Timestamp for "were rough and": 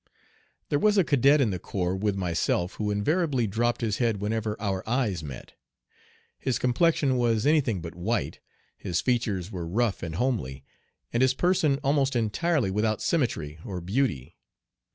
9.51-10.15